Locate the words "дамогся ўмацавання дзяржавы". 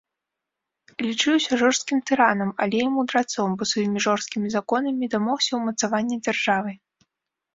5.17-6.71